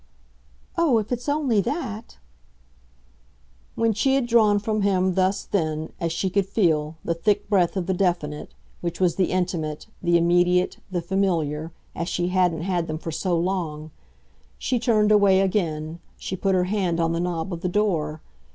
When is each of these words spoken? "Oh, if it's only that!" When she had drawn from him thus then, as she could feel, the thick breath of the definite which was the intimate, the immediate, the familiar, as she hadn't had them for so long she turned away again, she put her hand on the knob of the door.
"Oh, 0.79 0.97
if 0.97 1.11
it's 1.11 1.29
only 1.29 1.61
that!" 1.61 2.17
When 3.75 3.93
she 3.93 4.15
had 4.15 4.25
drawn 4.25 4.57
from 4.57 4.81
him 4.81 5.13
thus 5.13 5.43
then, 5.43 5.93
as 5.99 6.11
she 6.11 6.31
could 6.31 6.47
feel, 6.47 6.95
the 7.05 7.13
thick 7.13 7.47
breath 7.47 7.77
of 7.77 7.85
the 7.85 7.93
definite 7.93 8.55
which 8.79 8.99
was 8.99 9.13
the 9.15 9.29
intimate, 9.31 9.85
the 10.01 10.17
immediate, 10.17 10.77
the 10.89 11.03
familiar, 11.03 11.71
as 11.93 12.09
she 12.09 12.29
hadn't 12.29 12.61
had 12.63 12.87
them 12.87 12.97
for 12.97 13.11
so 13.11 13.37
long 13.37 13.91
she 14.57 14.79
turned 14.79 15.11
away 15.11 15.39
again, 15.39 15.99
she 16.17 16.35
put 16.35 16.55
her 16.55 16.63
hand 16.63 16.99
on 16.99 17.11
the 17.11 17.19
knob 17.19 17.53
of 17.53 17.61
the 17.61 17.69
door. 17.69 18.23